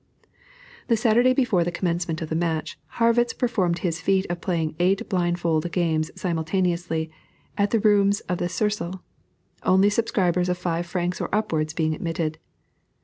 [0.87, 5.07] The Saturday before the commencement of the match, Harrwitz performed his feat of playing eight
[5.07, 7.11] blindfold games simultaneously
[7.55, 9.03] at the rooms of the Cercle,
[9.61, 12.39] only subscribers of five francs or upwards being admitted.